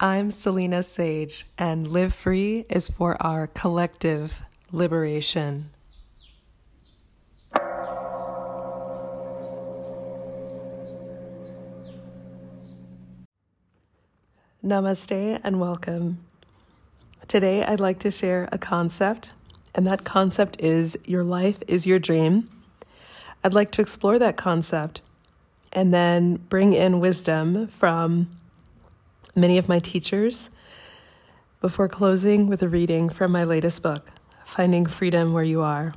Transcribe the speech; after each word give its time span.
I'm 0.00 0.30
Selena 0.30 0.84
Sage, 0.84 1.44
and 1.58 1.88
Live 1.88 2.14
Free 2.14 2.64
is 2.70 2.88
for 2.88 3.20
our 3.20 3.48
collective 3.48 4.42
liberation. 4.70 5.70
Namaste 14.64 15.40
and 15.42 15.58
welcome. 15.58 16.24
Today, 17.26 17.64
I'd 17.64 17.80
like 17.80 17.98
to 17.98 18.12
share 18.12 18.48
a 18.52 18.58
concept, 18.58 19.32
and 19.74 19.84
that 19.88 20.04
concept 20.04 20.60
is 20.60 20.96
Your 21.06 21.24
life 21.24 21.60
is 21.66 21.88
your 21.88 21.98
dream. 21.98 22.48
I'd 23.42 23.52
like 23.52 23.72
to 23.72 23.82
explore 23.82 24.20
that 24.20 24.36
concept 24.36 25.00
and 25.72 25.92
then 25.92 26.36
bring 26.36 26.72
in 26.72 27.00
wisdom 27.00 27.66
from 27.66 28.28
many 29.38 29.58
of 29.58 29.68
my 29.68 29.78
teachers 29.78 30.50
before 31.60 31.88
closing 31.88 32.46
with 32.46 32.62
a 32.62 32.68
reading 32.68 33.08
from 33.08 33.32
my 33.32 33.44
latest 33.44 33.82
book, 33.82 34.10
Finding 34.44 34.86
Freedom 34.86 35.32
Where 35.32 35.44
You 35.44 35.62
Are. 35.62 35.94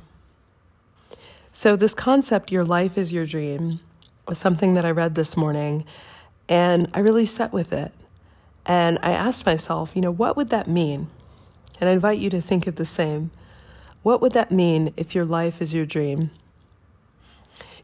So, 1.52 1.76
this 1.76 1.94
concept, 1.94 2.50
your 2.50 2.64
life 2.64 2.96
is 2.96 3.12
your 3.12 3.26
dream, 3.26 3.80
was 4.26 4.38
something 4.38 4.74
that 4.74 4.84
I 4.84 4.90
read 4.90 5.14
this 5.14 5.36
morning, 5.36 5.84
and 6.48 6.88
I 6.94 7.00
really 7.00 7.26
sat 7.26 7.52
with 7.52 7.72
it. 7.72 7.92
And 8.64 8.98
I 9.02 9.10
asked 9.10 9.44
myself, 9.44 9.92
you 9.94 10.02
know, 10.02 10.10
what 10.10 10.36
would 10.36 10.50
that 10.50 10.68
mean? 10.68 11.08
And 11.80 11.90
I 11.90 11.92
invite 11.92 12.20
you 12.20 12.30
to 12.30 12.40
think 12.40 12.66
of 12.66 12.76
the 12.76 12.84
same. 12.84 13.32
What 14.02 14.20
would 14.20 14.32
that 14.32 14.52
mean 14.52 14.94
if 14.96 15.14
your 15.14 15.24
life 15.24 15.60
is 15.60 15.74
your 15.74 15.84
dream? 15.84 16.30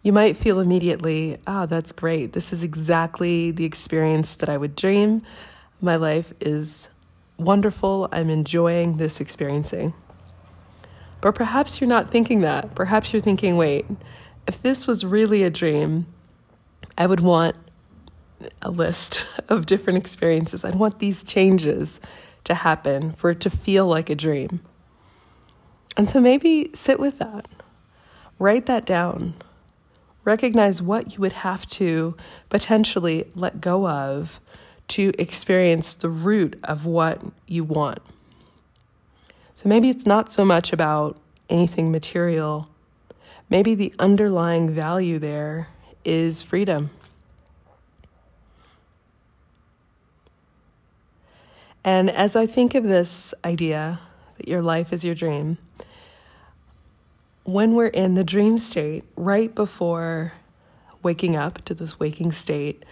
You 0.02 0.12
might 0.12 0.36
feel 0.36 0.60
immediately, 0.60 1.38
ah, 1.46 1.62
oh, 1.62 1.66
that's 1.66 1.92
great. 1.92 2.32
This 2.32 2.52
is 2.52 2.62
exactly 2.62 3.50
the 3.50 3.64
experience 3.64 4.36
that 4.36 4.48
I 4.48 4.56
would 4.56 4.76
dream. 4.76 5.22
My 5.80 5.96
life 5.96 6.32
is 6.40 6.88
wonderful. 7.36 8.08
I'm 8.12 8.30
enjoying 8.30 8.96
this 8.96 9.20
experiencing. 9.20 9.94
But 11.20 11.34
perhaps 11.34 11.80
you're 11.80 11.88
not 11.88 12.10
thinking 12.10 12.40
that. 12.40 12.74
Perhaps 12.74 13.12
you're 13.12 13.22
thinking, 13.22 13.56
wait, 13.56 13.86
if 14.46 14.62
this 14.62 14.86
was 14.86 15.04
really 15.04 15.42
a 15.42 15.50
dream, 15.50 16.06
I 16.96 17.06
would 17.06 17.20
want 17.20 17.56
a 18.62 18.70
list 18.70 19.22
of 19.48 19.66
different 19.66 19.98
experiences. 19.98 20.64
I'd 20.64 20.76
want 20.76 21.00
these 21.00 21.22
changes 21.22 22.00
to 22.44 22.54
happen 22.54 23.12
for 23.12 23.30
it 23.30 23.40
to 23.40 23.50
feel 23.50 23.86
like 23.86 24.10
a 24.10 24.14
dream. 24.14 24.60
And 25.96 26.08
so 26.08 26.20
maybe 26.20 26.70
sit 26.74 27.00
with 27.00 27.18
that, 27.18 27.48
write 28.38 28.66
that 28.66 28.86
down, 28.86 29.34
recognize 30.28 30.82
what 30.82 31.14
you 31.14 31.20
would 31.20 31.32
have 31.32 31.66
to 31.66 32.14
potentially 32.50 33.26
let 33.34 33.62
go 33.62 33.88
of 33.88 34.40
to 34.86 35.12
experience 35.18 35.94
the 35.94 36.10
root 36.10 36.58
of 36.62 36.84
what 36.84 37.22
you 37.46 37.64
want. 37.64 37.98
So 39.54 39.68
maybe 39.68 39.88
it's 39.88 40.04
not 40.04 40.30
so 40.30 40.44
much 40.44 40.70
about 40.72 41.18
anything 41.48 41.90
material. 41.90 42.68
Maybe 43.48 43.74
the 43.74 43.92
underlying 43.98 44.70
value 44.70 45.18
there 45.18 45.68
is 46.04 46.42
freedom. 46.42 46.90
And 51.82 52.10
as 52.10 52.36
I 52.36 52.46
think 52.46 52.74
of 52.74 52.84
this 52.84 53.32
idea 53.46 54.00
that 54.36 54.46
your 54.46 54.60
life 54.60 54.92
is 54.92 55.04
your 55.04 55.14
dream, 55.14 55.56
when 57.48 57.74
we're 57.74 57.86
in 57.86 58.14
the 58.14 58.24
dream 58.24 58.58
state, 58.58 59.04
right 59.16 59.54
before 59.54 60.34
waking 61.02 61.34
up 61.34 61.64
to 61.64 61.72
this 61.72 61.98
waking 61.98 62.30
state, 62.30 62.84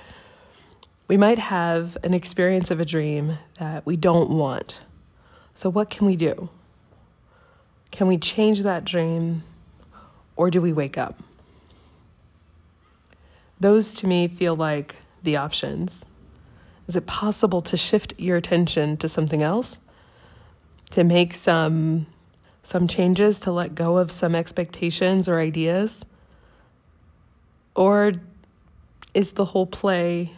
we 1.09 1.19
might 1.19 1.39
have 1.39 1.99
an 2.03 2.15
experience 2.15 2.71
of 2.71 2.81
a 2.81 2.85
dream 2.87 3.37
that 3.59 3.85
we 3.85 3.97
don't 3.97 4.31
want. 4.31 4.79
So, 5.55 5.69
what 5.69 5.91
can 5.91 6.07
we 6.07 6.17
do? 6.17 6.49
Can 7.91 8.07
we 8.07 8.17
change 8.17 8.63
that 8.63 8.87
dream 8.87 9.43
or 10.37 10.51
do 10.51 10.63
we 10.63 10.73
wake 10.73 10.97
up? 10.97 11.23
Those 13.61 13.93
to 13.97 14.09
me 14.09 14.27
feel 14.27 14.57
like 14.57 14.97
the 15.23 15.37
options. 15.37 16.07
Is 16.89 16.97
it 16.97 17.05
possible 17.05 17.61
to 17.61 17.77
shift 17.77 18.15
your 18.17 18.39
attention 18.39 18.97
to 18.99 19.09
something 19.09 19.43
else? 19.43 19.79
To 20.91 21.05
make 21.05 21.35
some 21.35 22.07
some 22.67 22.89
changes 22.89 23.39
to 23.39 23.53
let 23.53 23.77
go 23.77 23.97
of 23.97 24.11
some 24.11 24.35
expectations 24.35 25.29
or 25.29 25.39
ideas? 25.39 26.05
Or 27.77 28.15
is 29.15 29.33
the 29.33 29.45
whole 29.45 29.67
play 29.67 30.33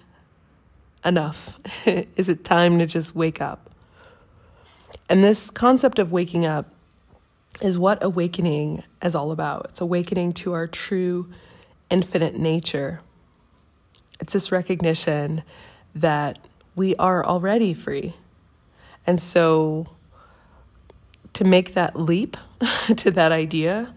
enough? 1.02 1.58
Is 1.86 2.28
it 2.28 2.44
time 2.44 2.78
to 2.80 2.86
just 2.86 3.14
wake 3.14 3.40
up? 3.40 3.70
And 5.08 5.24
this 5.24 5.50
concept 5.50 5.98
of 5.98 6.12
waking 6.12 6.44
up 6.44 6.66
is 7.62 7.78
what 7.78 8.04
awakening 8.04 8.82
is 9.02 9.14
all 9.14 9.32
about. 9.32 9.68
It's 9.70 9.80
awakening 9.80 10.34
to 10.34 10.52
our 10.52 10.66
true 10.66 11.32
infinite 11.88 12.36
nature. 12.36 13.00
It's 14.20 14.34
this 14.34 14.52
recognition 14.52 15.44
that 15.94 16.38
we 16.76 16.94
are 16.96 17.24
already 17.24 17.72
free. 17.72 18.16
And 19.06 19.18
so 19.18 19.86
to 21.38 21.44
make 21.44 21.74
that 21.74 21.94
leap 21.94 22.36
to 22.96 23.12
that 23.12 23.30
idea, 23.30 23.94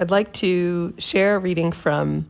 I'd 0.00 0.10
like 0.10 0.32
to 0.34 0.92
share 0.98 1.36
a 1.36 1.38
reading 1.38 1.70
from 1.70 2.26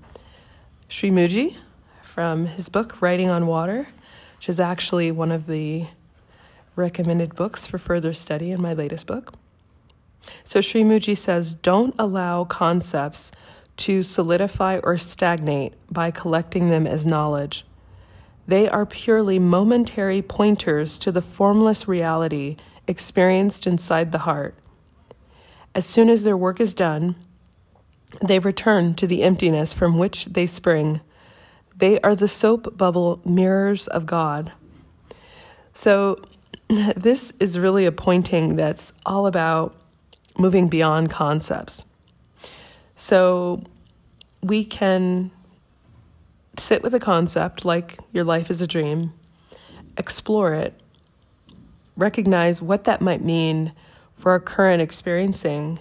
Sri 0.86 1.08
Mooji 1.08 1.56
from 2.02 2.44
his 2.44 2.68
book, 2.68 3.00
Writing 3.00 3.30
on 3.30 3.46
Water, 3.46 3.88
which 4.36 4.50
is 4.50 4.60
actually 4.60 5.10
one 5.10 5.32
of 5.32 5.46
the 5.46 5.86
recommended 6.76 7.34
books 7.34 7.66
for 7.66 7.78
further 7.78 8.12
study 8.12 8.50
in 8.50 8.60
my 8.60 8.74
latest 8.74 9.06
book. 9.06 9.32
So 10.44 10.60
Sri 10.60 10.82
Mooji 10.82 11.16
says, 11.16 11.54
Don't 11.54 11.94
allow 11.98 12.44
concepts 12.44 13.32
to 13.78 14.02
solidify 14.02 14.78
or 14.82 14.98
stagnate 14.98 15.72
by 15.90 16.10
collecting 16.10 16.68
them 16.68 16.86
as 16.86 17.06
knowledge. 17.06 17.64
They 18.46 18.68
are 18.68 18.84
purely 18.84 19.38
momentary 19.38 20.20
pointers 20.20 20.98
to 20.98 21.10
the 21.10 21.22
formless 21.22 21.88
reality 21.88 22.58
experienced 22.86 23.66
inside 23.66 24.12
the 24.12 24.18
heart. 24.18 24.54
As 25.74 25.86
soon 25.86 26.08
as 26.08 26.24
their 26.24 26.36
work 26.36 26.60
is 26.60 26.74
done, 26.74 27.16
they 28.22 28.38
return 28.38 28.94
to 28.94 29.06
the 29.06 29.22
emptiness 29.22 29.74
from 29.74 29.98
which 29.98 30.26
they 30.26 30.46
spring 30.46 31.00
they 31.76 32.00
are 32.00 32.14
the 32.14 32.28
soap 32.28 32.76
bubble 32.76 33.20
mirrors 33.24 33.86
of 33.88 34.06
God. 34.06 34.52
So, 35.72 36.22
this 36.68 37.32
is 37.40 37.58
really 37.58 37.84
a 37.86 37.92
pointing 37.92 38.56
that's 38.56 38.92
all 39.04 39.26
about 39.26 39.76
moving 40.38 40.68
beyond 40.68 41.10
concepts. 41.10 41.84
So, 42.96 43.62
we 44.42 44.64
can 44.64 45.30
sit 46.56 46.82
with 46.82 46.94
a 46.94 47.00
concept 47.00 47.64
like 47.64 47.98
your 48.12 48.24
life 48.24 48.50
is 48.50 48.62
a 48.62 48.66
dream, 48.66 49.12
explore 49.98 50.54
it, 50.54 50.74
recognize 51.96 52.60
what 52.60 52.84
that 52.84 53.00
might 53.00 53.22
mean 53.22 53.72
for 54.14 54.32
our 54.32 54.40
current 54.40 54.82
experiencing. 54.82 55.78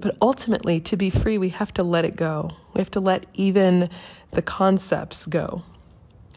But 0.00 0.16
ultimately, 0.20 0.80
to 0.80 0.96
be 0.96 1.10
free, 1.10 1.38
we 1.38 1.50
have 1.50 1.72
to 1.74 1.82
let 1.82 2.04
it 2.04 2.16
go. 2.16 2.50
We 2.74 2.80
have 2.80 2.90
to 2.92 3.00
let 3.00 3.26
even 3.34 3.88
the 4.32 4.42
concepts 4.42 5.26
go 5.26 5.62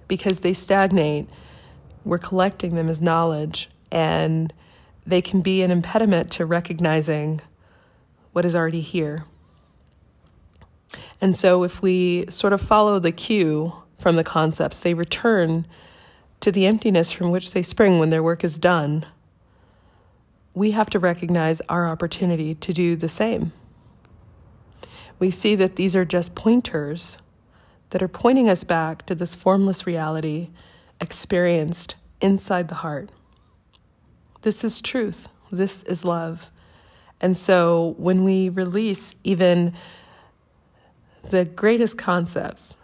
because 0.08 0.40
they 0.40 0.54
stagnate. 0.54 1.28
We're 2.06 2.20
collecting 2.20 2.76
them 2.76 2.88
as 2.88 3.02
knowledge, 3.02 3.70
and 3.92 4.54
they 5.06 5.22
can 5.22 5.42
be 5.42 5.62
an 5.62 5.72
impediment 5.72 6.32
to 6.34 6.46
recognizing 6.46 7.42
what 8.34 8.46
is 8.46 8.56
already 8.56 8.82
here. 8.82 9.26
And 11.20 11.36
so, 11.36 11.64
if 11.64 11.82
we 11.82 12.26
sort 12.30 12.54
of 12.54 12.62
follow 12.62 13.00
the 13.00 13.12
cue 13.12 13.74
from 13.98 14.16
the 14.16 14.24
concepts, 14.24 14.80
they 14.80 14.94
return 14.94 15.66
to 16.40 16.52
the 16.52 16.66
emptiness 16.68 17.12
from 17.12 17.32
which 17.32 17.52
they 17.52 17.64
spring 17.64 18.00
when 18.00 18.12
their 18.12 18.22
work 18.22 18.44
is 18.44 18.60
done. 18.60 19.06
We 20.58 20.72
have 20.72 20.90
to 20.90 20.98
recognize 20.98 21.62
our 21.70 21.88
opportunity 21.88 22.56
to 22.56 22.74
do 22.74 22.96
the 22.96 23.08
same. 23.08 23.52
We 25.20 25.30
see 25.30 25.54
that 25.54 25.76
these 25.76 25.96
are 25.96 26.04
just 26.04 26.34
pointers 26.34 27.20
that 27.92 28.02
are 28.02 28.08
pointing 28.08 28.50
us 28.50 28.64
back 28.64 29.06
to 29.06 29.14
this 29.14 29.36
formless 29.36 29.86
reality 29.86 30.50
experienced 31.00 31.94
inside 32.22 32.70
the 32.70 32.82
heart. 32.82 33.12
This 34.42 34.64
is 34.64 34.82
truth. 34.82 35.28
This 35.52 35.84
is 35.84 36.04
love. 36.04 36.50
And 37.22 37.38
so 37.38 37.94
when 38.00 38.24
we 38.24 38.50
release 38.50 39.14
even 39.24 39.76
the 41.30 41.46
greatest 41.46 42.00
concepts, 42.00 42.76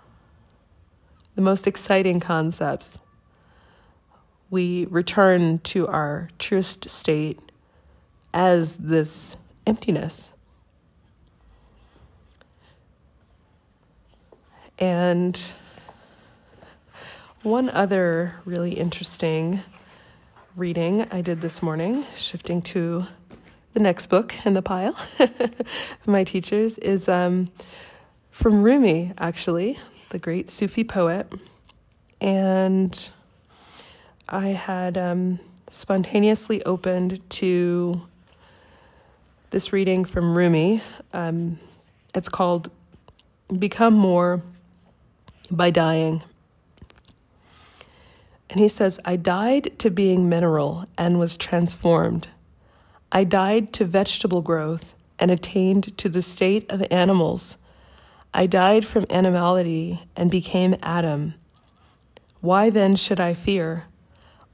the 1.34 1.42
most 1.42 1.66
exciting 1.66 2.20
concepts, 2.20 3.00
we 4.52 4.86
return 4.92 5.58
to 5.58 5.88
our 5.88 6.30
truest 6.38 6.88
state 6.88 7.40
as 8.34 8.78
this 8.78 9.38
emptiness 9.66 10.34
And 14.80 15.40
one 17.42 17.70
other 17.70 18.36
really 18.44 18.74
interesting 18.74 19.62
reading 20.56 21.08
I 21.12 21.22
did 21.22 21.42
this 21.42 21.62
morning, 21.62 22.06
shifting 22.18 22.62
to 22.64 23.06
the 23.74 23.80
next 23.80 24.08
book 24.08 24.36
in 24.46 24.54
the 24.54 24.62
pile 24.62 24.98
my 26.06 26.24
teachers, 26.24 26.78
is 26.80 27.08
um, 27.08 27.52
from 28.30 28.64
Rumi, 28.64 29.14
actually, 29.18 29.80
the 30.10 30.20
great 30.20 30.50
Sufi 30.50 30.84
poet. 30.84 31.32
And 32.20 33.10
I 34.28 34.48
had 34.48 34.98
um, 34.98 35.40
spontaneously 35.70 36.64
opened 36.66 37.22
to 37.30 38.02
this 39.54 39.72
reading 39.72 40.04
from 40.04 40.36
Rumi. 40.36 40.82
Um, 41.14 41.60
it's 42.16 42.28
called 42.28 42.72
Become 43.60 43.94
More 43.94 44.42
by 45.52 45.70
Dying. 45.70 46.24
And 48.50 48.60
he 48.60 48.68
says, 48.68 49.00
I 49.06 49.16
died 49.16 49.78
to 49.78 49.92
being 49.92 50.28
mineral 50.28 50.88
and 50.98 51.20
was 51.20 51.38
transformed. 51.38 52.30
I 53.12 53.26
died 53.26 53.72
to 53.74 53.86
vegetable 53.86 54.42
growth 54.42 54.96
and 55.20 55.30
attained 55.30 55.96
to 56.00 56.10
the 56.10 56.24
state 56.24 56.66
of 56.72 56.84
animals. 56.90 57.58
I 58.34 58.48
died 58.48 58.88
from 58.88 59.06
animality 59.12 60.02
and 60.16 60.32
became 60.32 60.76
Adam. 60.82 61.36
Why 62.42 62.72
then 62.72 62.96
should 62.96 63.20
I 63.20 63.36
fear? 63.36 63.86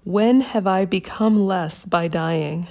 When 0.03 0.41
have 0.41 0.67
I 0.67 0.83
become 0.83 1.45
less 1.45 1.85
by 1.85 2.09
dying? 2.09 2.67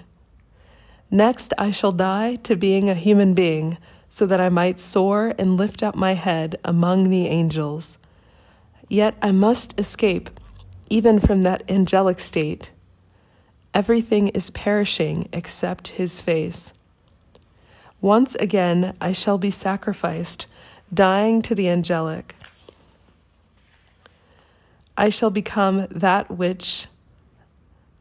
Next, 1.10 1.54
I 1.56 1.70
shall 1.70 1.92
die 1.92 2.36
to 2.36 2.56
being 2.56 2.90
a 2.90 2.94
human 2.94 3.34
being, 3.34 3.78
so 4.10 4.26
that 4.26 4.40
I 4.40 4.48
might 4.48 4.80
soar 4.80 5.34
and 5.38 5.56
lift 5.56 5.82
up 5.82 5.94
my 5.94 6.14
head 6.14 6.58
among 6.64 7.10
the 7.10 7.26
angels. 7.26 7.98
Yet 8.88 9.16
I 9.20 9.32
must 9.32 9.78
escape 9.78 10.30
even 10.90 11.18
from 11.18 11.42
that 11.42 11.62
angelic 11.68 12.18
state. 12.18 12.70
Everything 13.74 14.28
is 14.28 14.50
perishing 14.50 15.28
except 15.32 15.88
his 15.88 16.22
face. 16.22 16.72
Once 18.00 18.34
again, 18.36 18.96
I 19.00 19.12
shall 19.12 19.38
be 19.38 19.50
sacrificed, 19.50 20.46
dying 20.92 21.42
to 21.42 21.54
the 21.54 21.68
angelic. 21.68 22.34
I 24.96 25.10
shall 25.10 25.30
become 25.30 25.86
that 25.90 26.30
which 26.30 26.86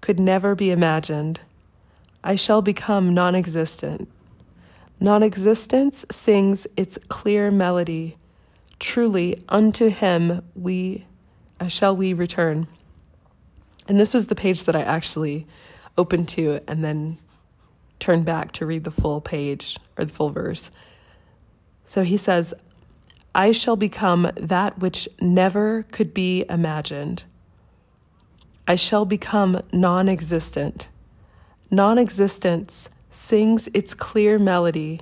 could 0.01 0.19
never 0.19 0.55
be 0.55 0.71
imagined. 0.71 1.41
I 2.27 2.35
shall 2.35 2.61
become 2.61 3.13
non 3.13 3.35
existent. 3.35 4.09
Non 4.99 5.23
existence 5.23 6.05
sings 6.11 6.67
its 6.75 6.99
clear 7.07 7.49
melody. 7.49 8.17
Truly, 8.79 9.45
unto 9.47 9.87
him 9.87 10.41
we 10.53 11.05
uh, 11.61 11.69
shall 11.69 11.95
we 11.95 12.11
return. 12.11 12.67
And 13.87 13.97
this 13.97 14.13
was 14.13 14.27
the 14.27 14.35
page 14.35 14.65
that 14.65 14.75
I 14.75 14.81
actually 14.81 15.47
opened 15.97 16.27
to 16.29 16.59
and 16.67 16.83
then 16.83 17.17
turned 17.97 18.25
back 18.25 18.51
to 18.53 18.65
read 18.65 18.83
the 18.83 18.91
full 18.91 19.21
page 19.21 19.77
or 19.97 20.03
the 20.03 20.13
full 20.13 20.29
verse. 20.29 20.69
So 21.85 22.03
he 22.03 22.17
says, 22.17 22.53
I 23.33 23.53
shall 23.53 23.77
become 23.77 24.29
that 24.35 24.79
which 24.79 25.07
never 25.21 25.83
could 25.93 26.13
be 26.13 26.43
imagined. 26.49 27.23
I 28.67 28.75
shall 28.75 29.05
become 29.05 29.61
non 29.71 30.09
existent. 30.09 30.89
Non 31.69 31.97
existence 31.97 32.89
sings 33.11 33.67
its 33.73 33.93
clear 33.93 34.39
melody. 34.39 35.01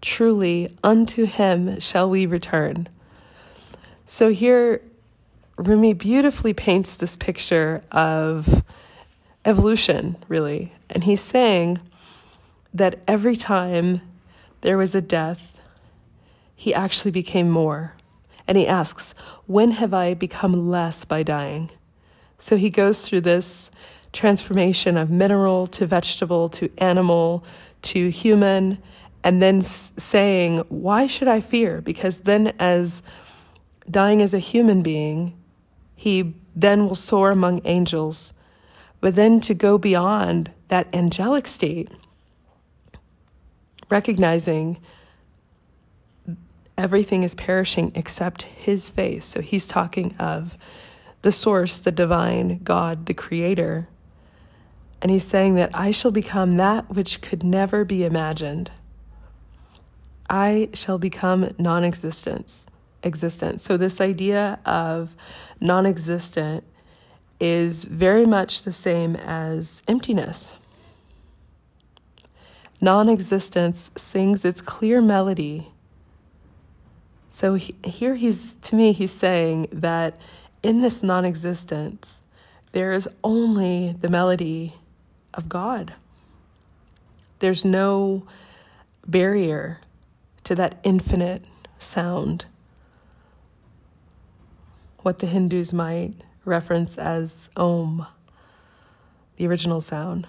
Truly, 0.00 0.76
unto 0.82 1.24
him 1.24 1.80
shall 1.80 2.10
we 2.10 2.26
return. 2.26 2.88
So 4.04 4.30
here 4.30 4.82
Rumi 5.56 5.92
beautifully 5.92 6.52
paints 6.52 6.96
this 6.96 7.16
picture 7.16 7.82
of 7.92 8.62
evolution, 9.44 10.16
really. 10.28 10.72
And 10.90 11.04
he's 11.04 11.20
saying 11.20 11.78
that 12.74 12.98
every 13.06 13.36
time 13.36 14.00
there 14.62 14.76
was 14.76 14.94
a 14.94 15.00
death, 15.00 15.56
he 16.56 16.74
actually 16.74 17.10
became 17.10 17.48
more. 17.50 17.94
And 18.46 18.58
he 18.58 18.66
asks, 18.66 19.14
When 19.46 19.72
have 19.72 19.94
I 19.94 20.14
become 20.14 20.68
less 20.68 21.04
by 21.04 21.22
dying? 21.22 21.70
So 22.38 22.56
he 22.56 22.70
goes 22.70 23.06
through 23.06 23.22
this 23.22 23.70
transformation 24.12 24.96
of 24.96 25.10
mineral 25.10 25.66
to 25.68 25.86
vegetable 25.86 26.48
to 26.48 26.70
animal 26.78 27.44
to 27.82 28.10
human, 28.10 28.78
and 29.24 29.42
then 29.42 29.62
saying, 29.62 30.58
Why 30.68 31.06
should 31.06 31.28
I 31.28 31.40
fear? 31.40 31.80
Because 31.80 32.20
then, 32.20 32.52
as 32.58 33.02
dying 33.90 34.22
as 34.22 34.34
a 34.34 34.38
human 34.38 34.82
being, 34.82 35.36
he 35.94 36.34
then 36.54 36.86
will 36.86 36.94
soar 36.94 37.30
among 37.30 37.60
angels. 37.64 38.32
But 39.00 39.16
then 39.16 39.40
to 39.40 39.54
go 39.54 39.78
beyond 39.78 40.52
that 40.68 40.92
angelic 40.94 41.46
state, 41.46 41.90
recognizing 43.90 44.78
everything 46.78 47.22
is 47.22 47.34
perishing 47.34 47.92
except 47.94 48.42
his 48.42 48.90
face. 48.90 49.24
So 49.24 49.40
he's 49.40 49.66
talking 49.66 50.14
of 50.18 50.56
the 51.22 51.32
source, 51.32 51.78
the 51.78 51.92
divine 51.92 52.60
God, 52.62 53.06
the 53.06 53.14
creator. 53.14 53.88
And 55.02 55.10
he's 55.10 55.24
saying 55.24 55.56
that 55.56 55.70
I 55.74 55.90
shall 55.90 56.12
become 56.12 56.52
that 56.52 56.88
which 56.88 57.20
could 57.20 57.42
never 57.42 57.84
be 57.84 58.04
imagined. 58.04 58.70
I 60.30 60.68
shall 60.72 60.96
become 60.96 61.52
non 61.58 61.82
existence. 61.82 62.66
So, 63.04 63.76
this 63.76 64.00
idea 64.00 64.60
of 64.64 65.16
non 65.60 65.86
existent 65.86 66.62
is 67.40 67.84
very 67.84 68.24
much 68.24 68.62
the 68.62 68.72
same 68.72 69.16
as 69.16 69.82
emptiness. 69.88 70.54
Non 72.80 73.08
existence 73.08 73.90
sings 73.96 74.44
its 74.44 74.60
clear 74.60 75.02
melody. 75.02 75.72
So, 77.28 77.54
he, 77.54 77.74
here 77.84 78.14
he's, 78.14 78.54
to 78.54 78.76
me, 78.76 78.92
he's 78.92 79.10
saying 79.10 79.66
that 79.72 80.16
in 80.62 80.80
this 80.80 81.02
non 81.02 81.24
existence, 81.24 82.22
there 82.70 82.92
is 82.92 83.08
only 83.24 83.96
the 84.00 84.08
melody 84.08 84.74
of 85.34 85.48
God. 85.48 85.94
There's 87.38 87.64
no 87.64 88.24
barrier 89.06 89.80
to 90.44 90.54
that 90.54 90.78
infinite 90.84 91.44
sound 91.78 92.44
what 94.98 95.18
the 95.18 95.26
Hindus 95.26 95.72
might 95.72 96.14
reference 96.44 96.96
as 96.96 97.48
Om, 97.56 98.06
the 99.36 99.46
original 99.46 99.80
sound, 99.80 100.26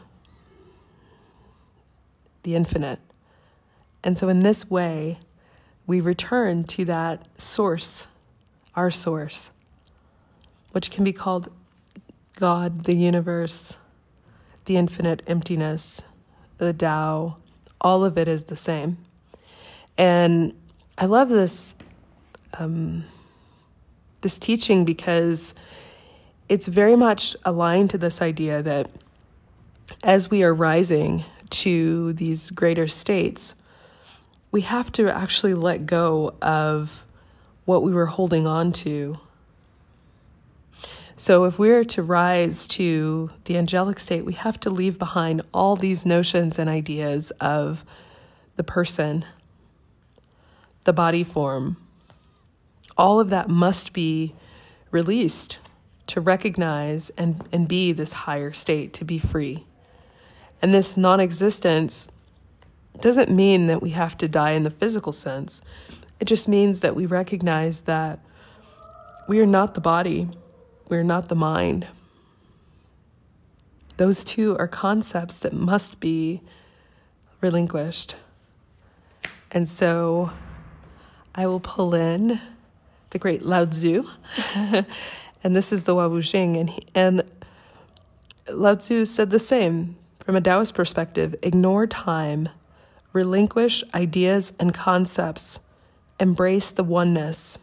the 2.43 2.55
infinite. 2.55 2.99
And 4.03 4.17
so, 4.17 4.29
in 4.29 4.39
this 4.39 4.69
way, 4.69 5.19
we 5.85 6.01
return 6.01 6.63
to 6.65 6.85
that 6.85 7.25
source, 7.37 8.07
our 8.75 8.89
source, 8.89 9.49
which 10.71 10.91
can 10.91 11.03
be 11.03 11.13
called 11.13 11.51
God, 12.35 12.85
the 12.85 12.95
universe, 12.95 13.77
the 14.65 14.77
infinite 14.77 15.21
emptiness, 15.27 16.01
the 16.57 16.73
Tao. 16.73 17.37
All 17.81 18.05
of 18.05 18.17
it 18.17 18.27
is 18.27 18.45
the 18.45 18.55
same. 18.55 18.97
And 19.97 20.53
I 20.97 21.05
love 21.05 21.29
this. 21.29 21.75
Um, 22.57 23.05
this 24.23 24.39
teaching 24.39 24.83
because 24.85 25.53
it's 26.49 26.67
very 26.67 26.95
much 26.95 27.35
aligned 27.45 27.91
to 27.91 27.97
this 27.99 28.21
idea 28.21 28.63
that 28.63 28.89
as 30.03 30.31
we 30.31 30.43
are 30.43 30.53
rising 30.53 31.23
to 31.51 32.13
these 32.13 32.49
greater 32.49 32.87
states, 32.87 33.53
we 34.51 34.61
have 34.61 34.91
to 34.93 35.15
actually 35.15 35.53
let 35.53 35.85
go 35.85 36.33
of 36.41 37.05
what 37.65 37.83
we 37.83 37.93
were 37.93 38.07
holding 38.07 38.47
on 38.47 38.71
to. 38.71 39.19
So, 41.23 41.45
if 41.45 41.57
we're 41.57 41.85
to 41.85 42.03
rise 42.03 42.67
to 42.67 43.31
the 43.45 43.57
angelic 43.57 43.97
state, 44.01 44.25
we 44.25 44.33
have 44.33 44.59
to 44.59 44.69
leave 44.69 44.99
behind 44.99 45.41
all 45.53 45.77
these 45.77 46.05
notions 46.05 46.59
and 46.59 46.69
ideas 46.69 47.31
of 47.39 47.85
the 48.57 48.63
person, 48.65 49.23
the 50.83 50.91
body 50.91 51.23
form, 51.23 51.77
all 52.97 53.21
of 53.21 53.29
that 53.29 53.47
must 53.47 53.93
be 53.93 54.35
released 54.91 55.59
to 56.07 56.19
recognize 56.19 57.09
and, 57.11 57.47
and 57.53 57.69
be 57.69 57.93
this 57.93 58.11
higher 58.11 58.51
state, 58.51 58.91
to 58.91 59.05
be 59.05 59.17
free. 59.17 59.65
And 60.61 60.73
this 60.73 60.97
non 60.97 61.21
existence 61.21 62.09
doesn't 62.99 63.31
mean 63.31 63.67
that 63.67 63.81
we 63.81 63.91
have 63.91 64.17
to 64.17 64.27
die 64.27 64.51
in 64.51 64.63
the 64.63 64.69
physical 64.69 65.13
sense. 65.13 65.61
It 66.19 66.25
just 66.25 66.49
means 66.49 66.81
that 66.81 66.97
we 66.97 67.05
recognize 67.05 67.79
that 67.83 68.19
we 69.29 69.39
are 69.39 69.45
not 69.45 69.73
the 69.73 69.79
body, 69.79 70.27
we 70.89 70.97
are 70.97 71.03
not 71.03 71.29
the 71.29 71.35
mind. 71.35 71.87
Those 73.97 74.23
two 74.23 74.57
are 74.57 74.67
concepts 74.67 75.37
that 75.37 75.53
must 75.53 75.99
be 75.99 76.41
relinquished. 77.41 78.15
And 79.51 79.69
so 79.69 80.31
I 81.35 81.45
will 81.45 81.59
pull 81.59 81.93
in 81.93 82.41
the 83.11 83.19
great 83.19 83.43
Lao 83.43 83.65
Tzu, 83.65 84.07
and 84.55 85.55
this 85.55 85.71
is 85.71 85.83
the 85.83 85.93
Hua 85.93 86.09
Hu 86.09 86.23
Ching, 86.23 86.57
and 86.57 86.69
he, 86.71 86.85
and 86.95 87.23
Lao 88.49 88.73
Tzu 88.73 89.05
said 89.05 89.29
the 89.29 89.39
same 89.39 89.95
from 90.19 90.35
a 90.35 90.41
Taoist 90.41 90.73
perspective 90.73 91.35
ignore 91.43 91.85
time, 91.85 92.49
relinquish 93.13 93.83
ideas 93.93 94.53
and 94.59 94.73
concepts, 94.73 95.59
embrace 96.19 96.71
the 96.71 96.83
oneness. 96.83 97.59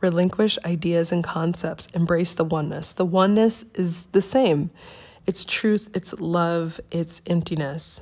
Relinquish 0.00 0.58
ideas 0.64 1.12
and 1.12 1.22
concepts, 1.22 1.86
embrace 1.94 2.34
the 2.34 2.44
oneness. 2.44 2.92
The 2.92 3.04
oneness 3.04 3.64
is 3.74 4.06
the 4.06 4.22
same 4.22 4.70
it's 5.26 5.44
truth, 5.44 5.90
it's 5.94 6.12
love, 6.14 6.80
it's 6.90 7.22
emptiness. 7.26 8.00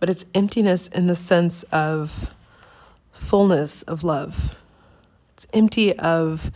But 0.00 0.10
it's 0.10 0.24
emptiness 0.34 0.88
in 0.88 1.06
the 1.06 1.16
sense 1.16 1.62
of 1.64 2.34
fullness 3.12 3.82
of 3.84 4.04
love. 4.04 4.54
It's 5.36 5.46
empty 5.52 5.96
of 5.98 6.50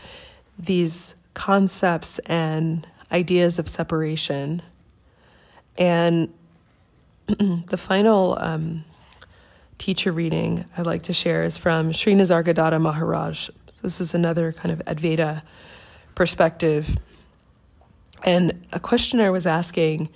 these 0.59 1.15
concepts 1.35 2.19
and 2.21 2.87
ideas 3.11 3.59
of 3.59 3.69
separation. 3.69 4.63
And 5.79 6.33
the 7.27 7.79
final 7.79 8.37
um, 8.41 8.85
teacher 9.83 10.13
reading 10.13 10.65
I'd 10.79 10.87
like 10.87 11.03
to 11.03 11.13
share 11.13 11.43
is 11.43 11.59
from 11.59 11.93
Sri 11.93 12.15
Nisargadatta 12.15 12.81
Maharaj. 12.81 13.51
This 13.83 14.01
is 14.01 14.15
another 14.15 14.53
kind 14.53 14.71
of 14.73 14.79
Advaita 14.87 15.43
perspective. 16.15 16.97
And 18.23 18.65
a 18.73 18.79
questioner 18.79 19.33
was 19.33 19.45
asking 19.45 20.09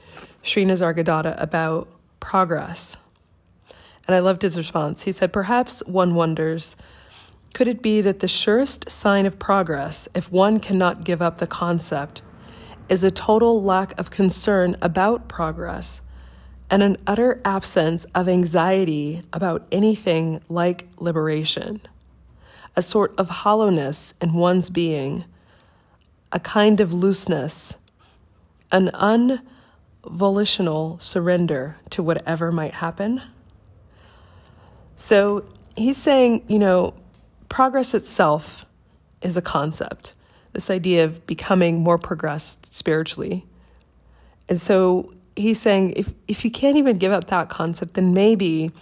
Sri 0.44 0.64
Nisargadatta 0.64 1.35
about 1.42 1.88
progress. 2.20 2.96
And 4.06 4.14
I 4.14 4.20
loved 4.20 4.42
his 4.42 4.56
response. 4.56 5.02
He 5.02 5.11
said, 5.11 5.32
Perhaps 5.32 5.82
one 5.85 6.14
wonders 6.14 6.76
could 7.52 7.66
it 7.66 7.82
be 7.82 8.00
that 8.02 8.20
the 8.20 8.28
surest 8.28 8.88
sign 8.88 9.26
of 9.26 9.37
progress, 9.40 10.06
if 10.14 10.30
one 10.30 10.61
cannot 10.61 11.02
give 11.02 11.20
up 11.20 11.38
the 11.38 11.46
concept, 11.49 12.23
is 12.88 13.02
a 13.02 13.11
total 13.11 13.61
lack 13.61 13.99
of 13.99 14.12
concern 14.12 14.76
about 14.80 15.26
progress 15.26 16.00
and 16.70 16.82
an 16.82 16.96
utter 17.06 17.40
absence 17.44 18.04
of 18.14 18.28
anxiety 18.28 19.23
about 19.32 19.66
anything 19.70 20.40
like 20.49 20.88
liberation? 20.99 21.80
A 22.75 22.82
sort 22.82 23.14
of 23.18 23.28
hollowness 23.28 24.14
in 24.20 24.35
one's 24.35 24.70
being, 24.70 25.25
a 26.32 26.40
kind 26.40 26.80
of 26.80 26.92
looseness, 26.92 27.75
an 28.73 28.90
unvolitional 30.04 30.99
surrender 31.00 31.76
to 31.90 32.02
whatever 32.02 32.50
might 32.50 32.75
happen? 32.75 33.23
So 34.96 35.44
he's 35.76 35.96
saying, 35.96 36.44
you 36.49 36.58
know, 36.58 36.94
progress 37.49 37.94
itself 37.94 38.66
is 39.23 39.37
a 39.37 39.42
concept, 39.42 40.14
this 40.52 40.70
idea 40.70 41.04
of 41.04 41.26
becoming 41.26 41.80
more 41.80 41.99
progressed 41.99 42.73
spiritually. 42.75 43.46
And 44.49 44.61
so 44.61 45.12
he's 45.37 45.61
saying 45.61 45.93
if, 45.97 46.12
if 46.26 46.45
you 46.45 46.50
can't 46.50 46.76
even 46.76 46.99
give 46.99 47.12
up 47.12 47.28
that 47.28 47.49
concept, 47.49 47.95
then 47.95 48.14
maybe 48.14 48.73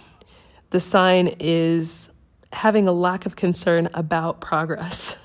the 0.71 0.79
sign 0.79 1.35
is 1.39 2.09
having 2.53 2.87
a 2.87 2.91
lack 2.91 3.25
of 3.25 3.35
concern 3.35 3.89
about 3.93 4.41
progress, 4.41 5.15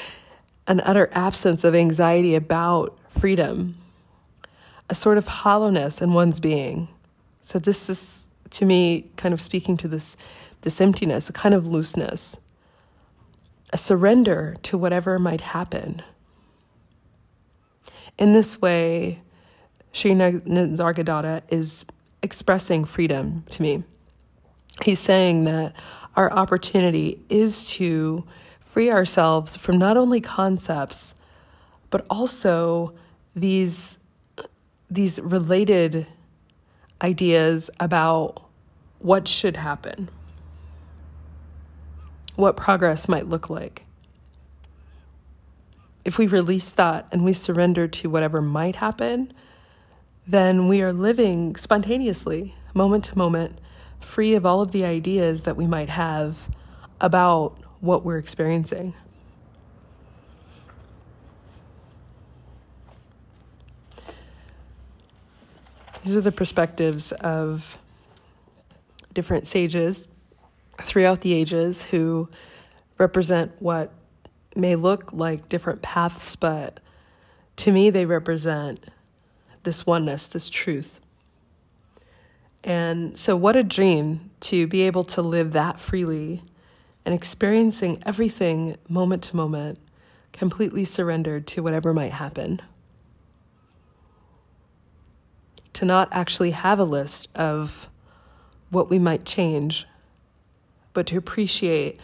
an 0.66 0.80
utter 0.80 1.08
absence 1.12 1.64
of 1.64 1.74
anxiety 1.74 2.34
about 2.34 2.98
freedom, 3.08 3.76
a 4.90 4.94
sort 4.94 5.16
of 5.16 5.26
hollowness 5.26 6.02
in 6.02 6.12
one's 6.12 6.40
being. 6.40 6.88
So 7.40 7.58
this 7.58 7.88
is 7.88 8.28
to 8.50 8.64
me 8.64 9.10
kind 9.16 9.32
of 9.32 9.40
speaking 9.40 9.76
to 9.78 9.88
this 9.88 10.16
this 10.62 10.80
emptiness, 10.80 11.28
a 11.28 11.32
kind 11.32 11.56
of 11.56 11.66
looseness, 11.66 12.38
a 13.72 13.76
surrender 13.76 14.54
to 14.62 14.78
whatever 14.78 15.18
might 15.18 15.40
happen. 15.40 16.00
In 18.16 18.32
this 18.32 18.60
way, 18.62 19.22
Sri 19.92 20.12
Nisargadatta 20.12 21.42
is 21.48 21.84
expressing 22.22 22.84
freedom 22.84 23.44
to 23.50 23.62
me. 23.62 23.84
He's 24.82 24.98
saying 24.98 25.44
that 25.44 25.74
our 26.16 26.32
opportunity 26.32 27.20
is 27.28 27.64
to 27.72 28.24
free 28.60 28.90
ourselves 28.90 29.56
from 29.56 29.78
not 29.78 29.96
only 29.96 30.20
concepts, 30.20 31.14
but 31.90 32.06
also 32.08 32.94
these, 33.36 33.98
these 34.90 35.20
related 35.20 36.06
ideas 37.02 37.68
about 37.80 38.42
what 39.00 39.28
should 39.28 39.56
happen, 39.56 40.08
what 42.36 42.56
progress 42.56 43.08
might 43.08 43.28
look 43.28 43.50
like. 43.50 43.84
If 46.04 46.16
we 46.16 46.26
release 46.26 46.72
that 46.72 47.06
and 47.12 47.24
we 47.24 47.32
surrender 47.32 47.86
to 47.88 48.08
whatever 48.08 48.40
might 48.40 48.76
happen, 48.76 49.32
then 50.26 50.68
we 50.68 50.82
are 50.82 50.92
living 50.92 51.56
spontaneously, 51.56 52.54
moment 52.74 53.04
to 53.04 53.18
moment, 53.18 53.60
free 54.00 54.34
of 54.34 54.46
all 54.46 54.60
of 54.60 54.72
the 54.72 54.84
ideas 54.84 55.42
that 55.42 55.56
we 55.56 55.66
might 55.66 55.90
have 55.90 56.48
about 57.00 57.58
what 57.80 58.04
we're 58.04 58.18
experiencing. 58.18 58.94
These 66.04 66.16
are 66.16 66.20
the 66.20 66.32
perspectives 66.32 67.12
of 67.12 67.78
different 69.12 69.46
sages 69.46 70.08
throughout 70.80 71.20
the 71.20 71.32
ages 71.32 71.84
who 71.84 72.28
represent 72.98 73.52
what 73.60 73.92
may 74.56 74.74
look 74.74 75.12
like 75.12 75.48
different 75.48 75.82
paths, 75.82 76.34
but 76.36 76.80
to 77.56 77.70
me, 77.70 77.90
they 77.90 78.06
represent 78.06 78.84
this 79.62 79.86
oneness, 79.86 80.26
this 80.26 80.48
truth. 80.48 81.00
And 82.64 83.18
so, 83.18 83.36
what 83.36 83.56
a 83.56 83.62
dream 83.62 84.30
to 84.40 84.66
be 84.66 84.82
able 84.82 85.04
to 85.04 85.22
live 85.22 85.52
that 85.52 85.80
freely 85.80 86.42
and 87.04 87.14
experiencing 87.14 88.02
everything 88.06 88.76
moment 88.88 89.24
to 89.24 89.36
moment, 89.36 89.78
completely 90.32 90.84
surrendered 90.84 91.46
to 91.48 91.62
whatever 91.62 91.92
might 91.92 92.12
happen 92.12 92.60
to 95.74 95.84
not 95.84 96.08
actually 96.12 96.50
have 96.52 96.78
a 96.78 96.84
list 96.84 97.28
of 97.34 97.88
what 98.70 98.90
we 98.90 98.98
might 98.98 99.24
change, 99.24 99.86
but 100.92 101.06
to 101.06 101.16
appreciate 101.16 101.98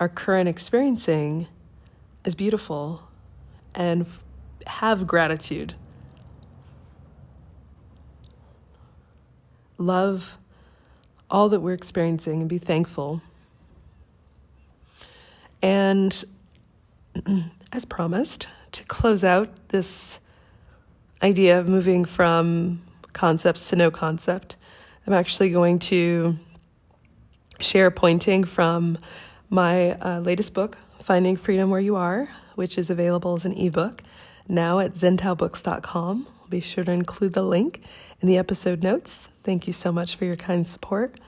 our 0.00 0.08
current 0.08 0.48
experiencing 0.48 1.46
as 2.24 2.34
beautiful 2.34 3.02
and 3.74 4.06
have 4.66 5.06
gratitude. 5.06 5.74
Love 9.86 10.38
all 11.30 11.48
that 11.48 11.60
we're 11.60 11.72
experiencing 11.72 12.40
and 12.40 12.48
be 12.48 12.58
thankful. 12.58 13.22
And 15.60 16.24
as 17.72 17.84
promised, 17.84 18.48
to 18.72 18.84
close 18.84 19.22
out 19.22 19.50
this 19.68 20.20
idea 21.22 21.58
of 21.58 21.68
moving 21.68 22.04
from 22.04 22.82
concepts 23.12 23.68
to 23.68 23.76
no 23.76 23.90
concept. 23.90 24.56
I'm 25.06 25.12
actually 25.12 25.50
going 25.50 25.78
to 25.80 26.38
share 27.58 27.86
a 27.86 27.90
pointing 27.90 28.44
from 28.44 28.98
my 29.50 29.92
uh, 29.92 30.20
latest 30.20 30.54
book, 30.54 30.78
Finding 30.98 31.36
Freedom 31.36 31.70
Where 31.70 31.80
You 31.80 31.96
Are, 31.96 32.28
which 32.54 32.78
is 32.78 32.90
available 32.90 33.34
as 33.34 33.44
an 33.44 33.52
ebook 33.52 34.02
now 34.48 34.78
at 34.78 34.92
zentaobooks.com. 34.92 36.26
I'll 36.40 36.48
be 36.48 36.60
sure 36.60 36.84
to 36.84 36.92
include 36.92 37.34
the 37.34 37.42
link 37.42 37.82
in 38.22 38.28
the 38.28 38.38
episode 38.38 38.82
notes. 38.82 39.28
Thank 39.42 39.66
you 39.66 39.72
so 39.72 39.92
much 39.92 40.16
for 40.16 40.24
your 40.24 40.36
kind 40.36 40.66
support. 40.66 41.18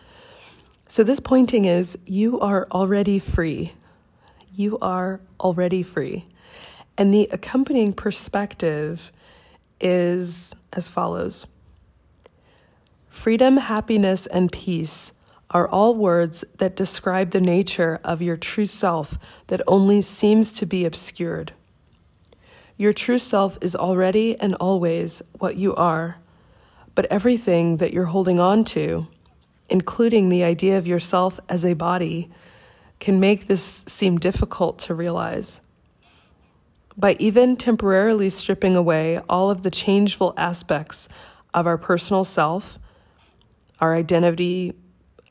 So, 0.87 1.03
this 1.03 1.21
pointing 1.21 1.65
is 1.65 1.99
you 2.07 2.41
are 2.41 2.69
already 2.71 3.19
free. 3.19 3.73
You 4.55 4.79
are 4.81 5.21
already 5.41 5.83
free. 5.83 6.27
And 6.97 7.13
the 7.13 7.29
accompanying 7.33 7.93
perspective 7.93 9.11
is 9.81 10.55
as 10.73 10.89
follows 10.89 11.47
Freedom, 13.09 13.57
happiness, 13.57 14.27
and 14.27 14.53
peace 14.53 15.13
are 15.51 15.69
all 15.69 15.95
words 15.95 16.45
that 16.59 16.77
describe 16.77 17.31
the 17.31 17.41
nature 17.41 18.01
of 18.05 18.23
your 18.23 18.37
true 18.37 18.67
self 18.67 19.19
that 19.49 19.61
only 19.67 20.03
seems 20.03 20.53
to 20.53 20.67
be 20.67 20.85
obscured. 20.85 21.53
Your 22.77 22.93
true 22.93 23.19
self 23.19 23.57
is 23.61 23.75
already 23.77 24.39
and 24.39 24.55
always 24.57 25.23
what 25.39 25.57
you 25.57 25.75
are, 25.77 26.19
but 26.95 27.07
everything 27.07 27.79
that 27.79 27.93
you're 27.93 28.05
holding 28.07 28.39
on 28.39 28.65
to, 28.65 29.07
including 29.69 30.29
the 30.29 30.45
idea 30.45 30.79
of 30.79 30.87
yourself 30.87 31.41
as 31.49 31.65
a 31.65 31.75
body, 31.75 32.31
can 33.01 33.21
make 33.21 33.49
this 33.49 33.83
seem 33.87 34.19
difficult 34.19 34.79
to 34.79 34.95
realize. 34.95 35.61
By 36.97 37.17
even 37.19 37.57
temporarily 37.57 38.31
stripping 38.31 38.77
away 38.77 39.19
all 39.29 39.51
of 39.51 39.63
the 39.63 39.71
changeful 39.71 40.33
aspects 40.37 41.09
of 41.53 41.67
our 41.67 41.77
personal 41.77 42.25
self, 42.25 42.79
our 43.81 43.95
identity, 43.95 44.75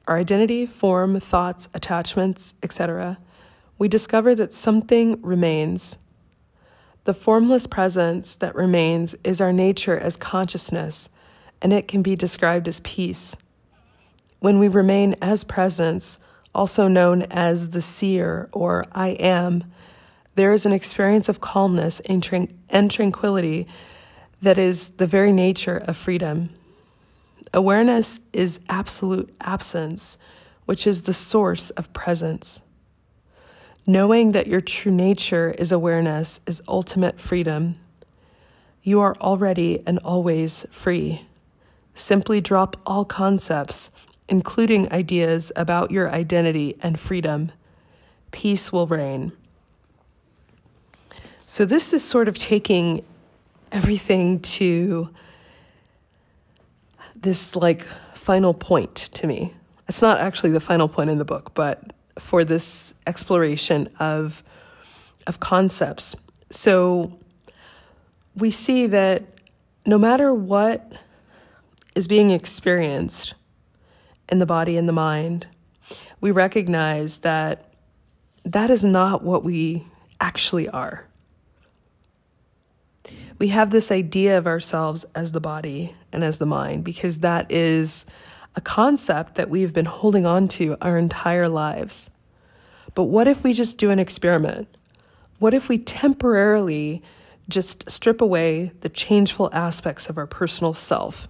our 0.08 0.18
identity, 0.18 0.66
form, 0.66 1.20
thoughts, 1.20 1.70
attachments, 1.74 2.54
etc., 2.62 3.18
we 3.80 3.88
discover 3.88 4.36
that 4.36 4.54
something 4.54 5.22
remains. 5.22 5.98
The 7.06 7.14
formless 7.14 7.68
presence 7.68 8.36
that 8.36 8.56
remains 8.56 9.16
is 9.24 9.42
our 9.42 9.52
nature 9.52 9.98
as 9.98 10.16
consciousness, 10.16 11.10
and 11.64 11.74
it 11.74 11.88
can 11.88 12.04
be 12.04 12.16
described 12.16 12.68
as 12.68 12.82
peace. 12.82 13.36
When 14.40 14.60
we 14.60 14.68
remain 14.68 15.16
as 15.22 15.46
presence, 15.46 16.20
also 16.54 16.90
known 16.90 17.24
as 17.24 17.70
the 17.70 17.82
seer 17.82 18.50
or 18.52 18.86
I 18.92 19.10
am, 19.12 19.64
there 20.36 20.52
is 20.52 20.66
an 20.66 20.74
experience 20.74 21.30
of 21.30 21.40
calmness 21.40 22.02
and, 22.02 22.22
tranquility 22.92 23.68
that 24.42 24.58
is 24.58 24.90
the 24.90 25.08
very 25.08 25.32
nature 25.32 25.78
of 25.78 25.96
freedom. 25.96 26.50
Awareness 27.54 28.20
is 28.34 28.60
absolute 28.68 29.34
absence, 29.40 30.18
which 30.66 30.86
is 30.86 31.04
the 31.04 31.14
source 31.14 31.70
of 31.72 31.94
presence. 31.94 32.62
Knowing 33.86 34.32
that 34.34 34.48
your 34.48 34.62
true 34.62 34.92
nature 34.92 35.52
is 35.58 35.72
awareness 35.72 36.40
is 36.46 36.62
ultimate 36.68 37.20
freedom. 37.20 37.76
You 38.82 39.00
are 39.02 39.16
already 39.18 39.82
and 39.86 40.00
always 40.00 40.66
free. 40.72 41.26
Simply 41.94 42.42
drop 42.42 42.78
all 42.86 43.06
concepts, 43.06 43.92
including 44.28 44.92
ideas 44.92 45.52
about 45.56 45.92
your 45.92 46.10
identity 46.10 46.76
and 46.82 47.00
freedom. 47.00 47.52
Peace 48.32 48.72
will 48.72 48.88
reign. 48.88 49.32
So, 51.46 51.66
this 51.66 51.94
is 51.94 52.04
sort 52.04 52.28
of 52.28 52.38
taking 52.38 53.04
everything 53.72 54.40
to 54.40 55.10
this 57.16 57.56
like 57.56 57.84
final 58.14 58.54
point 58.54 58.96
to 58.96 59.28
me. 59.28 59.54
It's 59.88 60.02
not 60.02 60.20
actually 60.20 60.52
the 60.52 60.60
final 60.60 60.88
point 60.88 61.10
in 61.10 61.18
the 61.18 61.26
book, 61.26 61.54
but 61.54 61.94
for 62.18 62.44
this 62.44 62.94
exploration 63.08 63.90
of 64.00 64.44
of 65.28 65.40
concepts. 65.40 66.16
So 66.50 67.18
we 68.36 68.52
see 68.52 68.88
that 68.88 69.24
no 69.86 69.98
matter 69.98 70.34
what 70.34 70.92
is 71.96 72.08
being 72.08 72.32
experienced 72.32 73.34
in 74.30 74.40
the 74.40 74.46
body 74.46 74.78
and 74.78 74.88
the 74.88 74.94
mind, 74.94 75.48
we 76.22 76.32
recognize 76.32 77.20
that 77.20 77.74
that 78.46 78.70
is 78.70 78.84
not 78.84 79.24
what 79.24 79.44
we 79.44 79.86
actually 80.20 80.70
are. 80.70 81.06
We 83.40 83.50
have 83.50 83.72
this 83.72 83.92
idea 83.92 84.38
of 84.38 84.48
ourselves 84.48 85.06
as 85.16 85.32
the 85.32 85.42
body 85.42 85.96
and 86.12 86.24
as 86.24 86.40
the 86.40 86.46
mind 86.46 86.84
because 86.84 87.20
that 87.20 87.52
is 87.52 88.06
a 88.56 88.62
concept 88.62 89.36
that 89.36 89.50
we've 89.50 89.74
been 89.74 89.86
holding 89.86 90.26
on 90.26 90.48
to 90.48 90.78
our 90.82 90.98
entire 90.98 91.50
lives. 91.50 92.10
But 92.96 93.06
what 93.06 93.28
if 93.28 93.44
we 93.44 93.54
just 93.54 93.78
do 93.78 93.90
an 93.90 94.00
experiment? 94.00 94.68
What 95.40 95.54
if 95.54 95.68
we 95.68 95.78
temporarily 95.78 97.02
just 97.50 97.90
strip 97.90 98.22
away 98.22 98.72
the 98.82 98.90
changeful 98.90 99.50
aspects 99.52 100.08
of 100.10 100.18
our 100.18 100.28
personal 100.28 100.74
self? 100.74 101.28